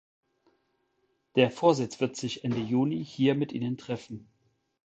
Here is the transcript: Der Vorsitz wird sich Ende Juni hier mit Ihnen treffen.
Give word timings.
Der 1.35 1.51
Vorsitz 1.51 1.99
wird 1.99 2.15
sich 2.15 2.43
Ende 2.43 2.57
Juni 2.57 3.05
hier 3.05 3.35
mit 3.35 3.51
Ihnen 3.53 3.77
treffen. 3.77 4.27